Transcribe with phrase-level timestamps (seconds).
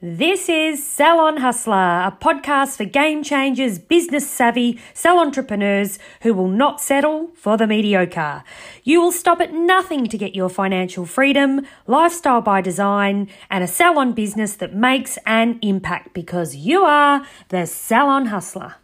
[0.00, 6.46] This is Salon Hustler, a podcast for game changers, business savvy, sell entrepreneurs who will
[6.46, 8.44] not settle for the mediocre.
[8.84, 13.66] You will stop at nothing to get your financial freedom, lifestyle by design, and a
[13.66, 18.76] salon business that makes an impact because you are the Salon Hustler.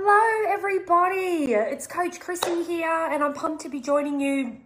[0.00, 1.52] Hello, everybody.
[1.52, 4.58] It's Coach Chrissy here, and I'm pumped to be joining you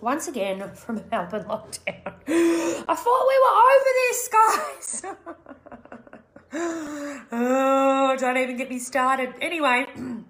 [0.00, 2.14] once again from Melbourne lockdown.
[2.28, 5.02] I thought we were over this, guys.
[7.32, 9.34] oh, don't even get me started.
[9.40, 9.86] Anyway.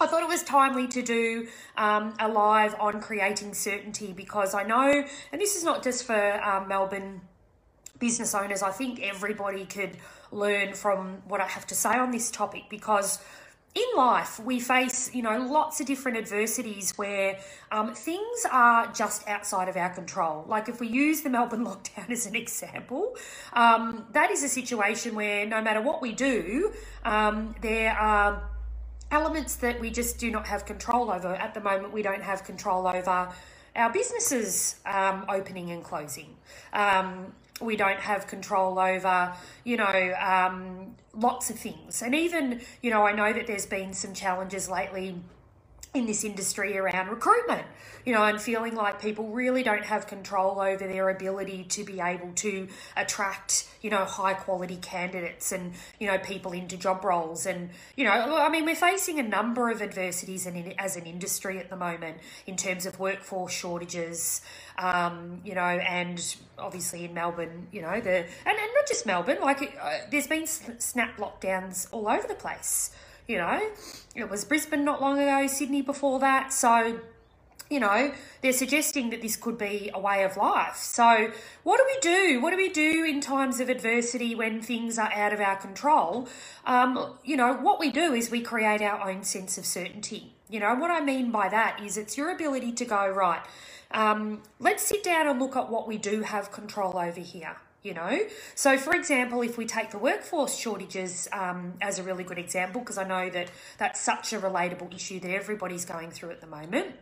[0.00, 4.64] I thought it was timely to do um, a live on creating certainty because I
[4.64, 7.20] know, and this is not just for um, Melbourne
[7.98, 9.96] business owners, I think everybody could
[10.32, 13.20] learn from what I have to say on this topic because
[13.74, 17.38] in life we face, you know, lots of different adversities where
[17.72, 20.44] um, things are just outside of our control.
[20.46, 23.16] Like if we use the Melbourne lockdown as an example,
[23.52, 26.72] um, that is a situation where no matter what we do,
[27.04, 28.48] um, there are
[29.10, 31.34] elements that we just do not have control over.
[31.34, 33.32] At the moment, we don't have control over
[33.76, 36.36] our businesses um, opening and closing.
[37.60, 42.02] We don't have control over, you know, um, lots of things.
[42.02, 45.20] And even, you know, I know that there's been some challenges lately
[45.94, 47.64] in this industry around recruitment,
[48.04, 52.00] you know, and feeling like people really don't have control over their ability to be
[52.00, 57.46] able to attract, you know, high quality candidates and, you know, people into job roles.
[57.46, 61.58] And, you know, I mean, we're facing a number of adversities in, as an industry
[61.58, 64.40] at the moment in terms of workforce shortages,
[64.76, 69.38] um, you know, and obviously in Melbourne, you know, the, and, and not just Melbourne,
[69.40, 72.90] like uh, there's been snap lockdowns all over the place
[73.26, 73.70] you know
[74.14, 76.52] it was brisbane not long ago sydney before that.
[76.52, 77.00] So
[77.70, 78.12] you know
[78.42, 80.76] they're suggesting that this could be a way of life.
[80.76, 82.40] So what do we do?
[82.40, 86.28] What do we do in times of adversity when things are out of our control?
[86.66, 90.34] Um, you know what we do is we create our own sense of certainty.
[90.50, 93.42] You know what i mean by that is it's your ability to go right
[93.90, 97.94] um, let's sit down and look at what we do have control over here you
[97.94, 98.18] know?
[98.56, 102.80] So for example if we take the workforce shortages um, as a really good example
[102.80, 106.46] because i know that that's such a relatable issue that everybody's going through at the
[106.46, 106.94] moment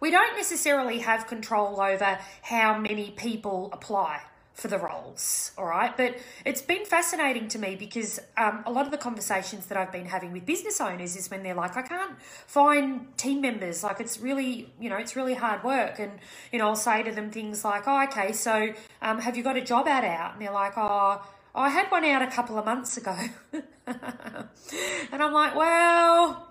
[0.00, 4.20] we don't necessarily have control over how many people apply
[4.60, 5.96] for the roles, all right?
[5.96, 9.90] But it's been fascinating to me because um, a lot of the conversations that I've
[9.90, 13.82] been having with business owners is when they're like, I can't find team members.
[13.82, 15.98] Like, it's really, you know, it's really hard work.
[15.98, 16.12] And,
[16.52, 19.56] you know, I'll say to them things like, oh, okay, so um, have you got
[19.56, 20.34] a job ad out?
[20.34, 21.22] And they're like, oh,
[21.54, 23.16] I had one out a couple of months ago.
[23.86, 26.49] and I'm like, well,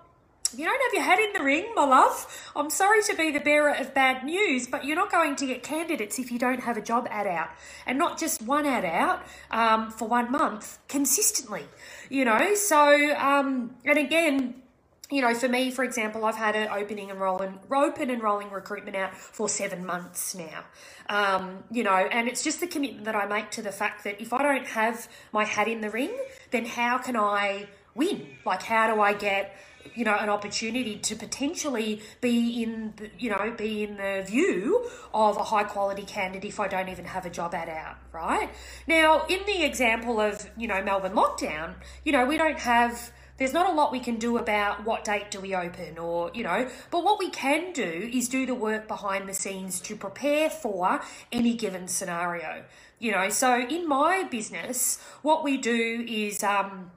[0.56, 2.52] you don't have your hat in the ring, my love.
[2.56, 5.62] I'm sorry to be the bearer of bad news, but you're not going to get
[5.62, 7.50] candidates if you don't have a job ad out.
[7.86, 11.64] And not just one ad out um, for one month, consistently,
[12.08, 12.54] you know.
[12.54, 14.54] So, um, and again,
[15.10, 18.50] you know, for me, for example, I've had an opening and rolling, open and rolling
[18.50, 20.64] recruitment out for seven months now.
[21.08, 24.20] Um, you know, and it's just the commitment that I make to the fact that
[24.20, 26.16] if I don't have my hat in the ring,
[26.52, 28.28] then how can I win?
[28.46, 29.56] Like, how do I get
[29.94, 35.36] you know an opportunity to potentially be in you know be in the view of
[35.36, 38.50] a high quality candidate if I don't even have a job ad out right?
[38.86, 41.74] Now in the example of you know Melbourne lockdown
[42.04, 45.30] you know we don't have there's not a lot we can do about what date
[45.30, 48.86] do we open or you know but what we can do is do the work
[48.86, 51.00] behind the scenes to prepare for
[51.32, 52.64] any given scenario
[52.98, 53.30] you know?
[53.30, 56.90] So in my business what we do is um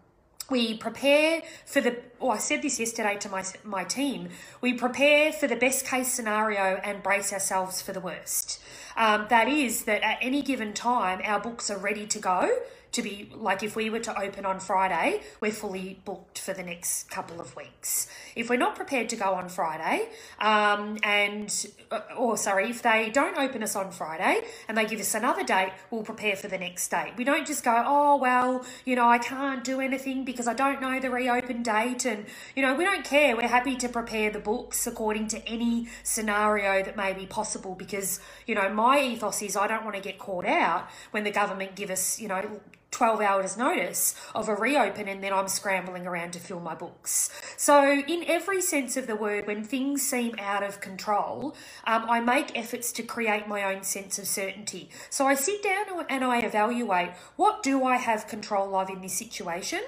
[0.49, 4.29] we prepare for the oh i said this yesterday to my my team.
[4.61, 8.61] We prepare for the best case scenario and brace ourselves for the worst.
[8.95, 12.59] Um, that is that at any given time our books are ready to go
[12.93, 16.63] to be like if we were to open on Friday, we're fully booked for the
[16.63, 18.07] next couple of weeks.
[18.35, 20.09] If we're not prepared to go on Friday,
[20.39, 24.99] um, and uh, or sorry, if they don't open us on Friday and they give
[24.99, 27.13] us another date, we'll prepare for the next date.
[27.17, 30.79] We don't just go, oh well, you know, I can't do anything because I don't
[30.79, 32.25] know the reopen date, And,
[32.55, 33.35] you know, we don't care.
[33.35, 38.19] We're happy to prepare the books according to any scenario that may be possible because,
[38.45, 41.75] you know, my ethos is I don't want to get caught out when the government
[41.75, 42.61] give us, you know,
[42.93, 47.29] 12 hours notice of a reopen and then I'm scrambling around to fill my books.
[47.57, 51.55] So, in every sense of the word, when things seem out of control,
[51.85, 54.89] um, I make efforts to create my own sense of certainty.
[55.09, 59.17] So, I sit down and I evaluate what do I have control of in this
[59.17, 59.81] situation?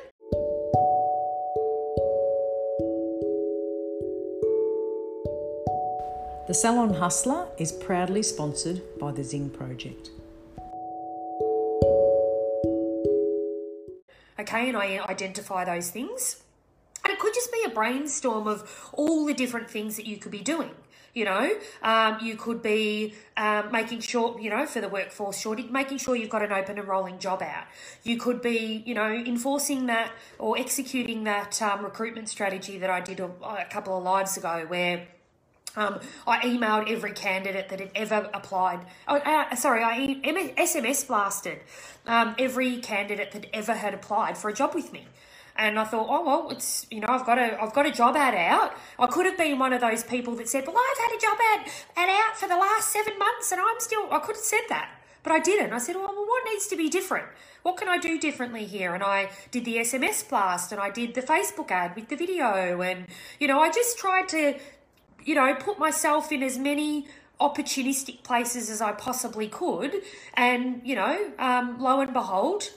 [6.48, 10.12] The Salon Hustler is proudly sponsored by the Zing Project.
[14.40, 16.44] Okay, and I identify those things.
[17.04, 20.32] And it could just be a brainstorm of all the different things that you could
[20.32, 20.72] be doing.
[21.14, 21.50] You know,
[21.82, 26.14] um, you could be um, making sure, you know, for the workforce shortage, making sure
[26.14, 27.68] you've got an open and rolling job out.
[28.04, 33.00] You could be, you know, enforcing that or executing that um, recruitment strategy that I
[33.00, 35.08] did a, a couple of lives ago where
[35.76, 38.80] um, I emailed every candidate that had ever applied.
[39.08, 40.22] Oh, uh, sorry, I
[40.58, 41.60] SMS blasted
[42.08, 45.08] um, every candidate that ever had applied for a job with me.
[45.58, 48.16] And I thought, oh well, it's you know I've got a I've got a job
[48.18, 48.74] ad out.
[49.00, 51.38] I could have been one of those people that said, well, I've had a job
[51.54, 54.64] ad ad out for the last seven months, and I'm still I could have said
[54.68, 54.90] that,
[55.24, 55.72] but I didn't.
[55.72, 57.28] I said, well, well, what needs to be different?
[57.64, 58.94] What can I do differently here?
[58.94, 62.82] And I did the SMS blast, and I did the Facebook ad with the video,
[62.82, 63.08] and
[63.40, 64.56] you know I just tried to
[65.26, 67.08] you know, put myself in as many
[67.42, 69.94] opportunistic places as I possibly could.
[70.36, 72.70] And, you know, um, lo and behold,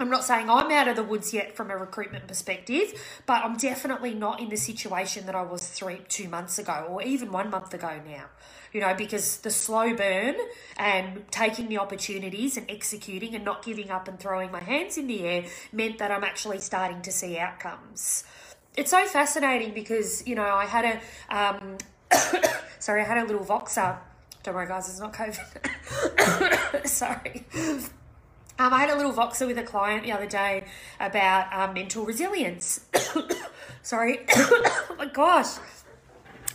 [0.00, 3.56] I'm not saying I'm out of the woods yet from a recruitment perspective, but I'm
[3.56, 7.50] definitely not in the situation that I was three, two months ago, or even one
[7.50, 8.26] month ago now.
[8.72, 10.36] You know, because the slow burn
[10.76, 15.06] and taking the opportunities and executing and not giving up and throwing my hands in
[15.06, 18.24] the air meant that I'm actually starting to see outcomes
[18.78, 21.78] it's so fascinating because you know I had a um,
[22.78, 23.98] sorry I had a little voxer.
[24.44, 26.86] Don't worry, guys, it's not COVID.
[26.86, 27.44] sorry.
[28.60, 30.64] Um, I had a little voxer with a client the other day
[31.00, 32.86] about um, mental resilience.
[33.82, 34.20] sorry.
[34.36, 35.58] oh my gosh.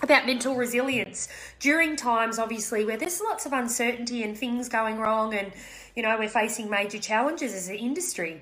[0.02, 1.28] About mental resilience
[1.60, 5.54] during times, obviously, where there's lots of uncertainty and things going wrong, and
[5.96, 8.42] you know, we're facing major challenges as an industry.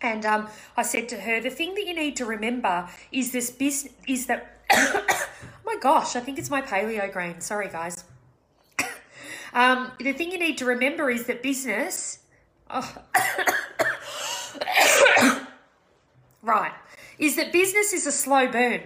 [0.00, 3.50] And um, I said to her, the thing that you need to remember is this
[3.50, 4.50] business is that.
[5.64, 7.40] my gosh, I think it's my paleo grain.
[7.40, 8.04] Sorry, guys.
[9.54, 12.18] um, the thing you need to remember is that business.
[12.70, 12.96] Oh.
[16.42, 16.72] right,
[17.18, 18.82] is that business is a slow burn.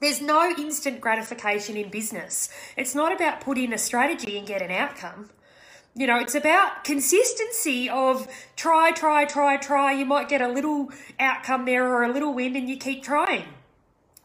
[0.00, 2.50] There's no instant gratification in business.
[2.76, 5.30] It's not about put in a strategy and get an outcome.
[5.96, 8.26] You know, it's about consistency of
[8.56, 9.92] try, try, try, try.
[9.92, 13.44] You might get a little outcome there or a little win and you keep trying.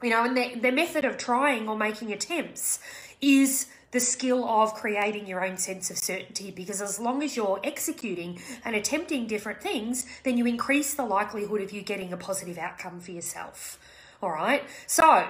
[0.01, 2.79] You know, and the, the method of trying or making attempts
[3.21, 7.59] is the skill of creating your own sense of certainty because as long as you're
[7.63, 12.57] executing and attempting different things, then you increase the likelihood of you getting a positive
[12.57, 13.79] outcome for yourself.
[14.21, 14.63] All right.
[14.87, 15.27] So,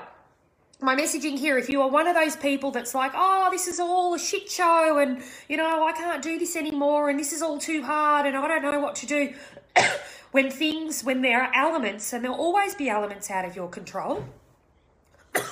[0.82, 3.80] my messaging here, if you are one of those people that's like, oh, this is
[3.80, 7.42] all a shit show and, you know, I can't do this anymore and this is
[7.42, 9.34] all too hard and I don't know what to do.
[10.32, 14.26] when things, when there are elements, and there'll always be elements out of your control.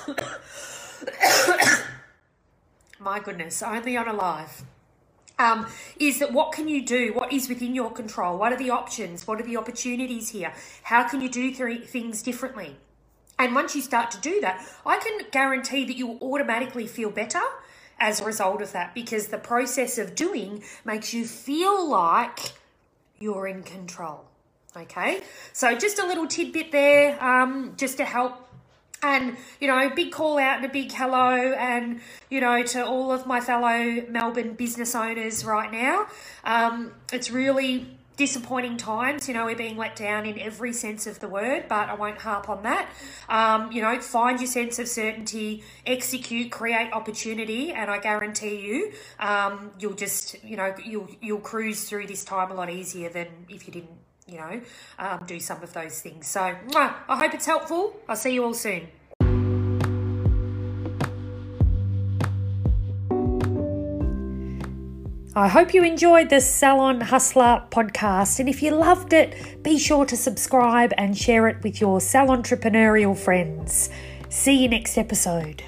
[3.00, 4.62] My goodness, only on a live.
[5.38, 5.66] Um,
[6.00, 7.12] is that what can you do?
[7.12, 8.38] What is within your control?
[8.38, 9.26] What are the options?
[9.26, 10.52] What are the opportunities here?
[10.82, 12.76] How can you do th- things differently?
[13.38, 17.10] And once you start to do that, I can guarantee that you will automatically feel
[17.10, 17.40] better
[18.00, 22.52] as a result of that because the process of doing makes you feel like
[23.18, 24.24] you're in control.
[24.76, 28.44] Okay, so just a little tidbit there, um, just to help.
[29.00, 33.12] And, you know, big call out and a big hello, and, you know, to all
[33.12, 36.08] of my fellow Melbourne business owners right now.
[36.42, 39.28] Um, it's really disappointing times.
[39.28, 42.18] You know, we're being let down in every sense of the word, but I won't
[42.18, 42.90] harp on that.
[43.30, 48.92] Um, you know, find your sense of certainty, execute, create opportunity, and I guarantee you,
[49.20, 53.28] um, you'll just, you know, you'll you'll cruise through this time a lot easier than
[53.48, 54.60] if you didn't, you know,
[54.98, 56.26] um, do some of those things.
[56.26, 57.96] So, I hope it's helpful.
[58.08, 58.88] I'll see you all soon.
[65.38, 68.40] I hope you enjoyed the Salon Hustler podcast.
[68.40, 72.42] And if you loved it, be sure to subscribe and share it with your salon
[72.42, 73.88] entrepreneurial friends.
[74.30, 75.62] See you next episode.